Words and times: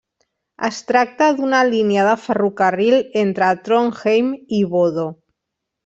Es 0.67 0.77
tracta 0.91 1.27
d'una 1.41 1.59
línia 1.67 2.07
de 2.09 2.17
ferrocarril 2.23 2.97
entre 3.25 3.53
Trondheim 3.69 4.33
i 4.63 4.65
Bodø. 4.77 5.07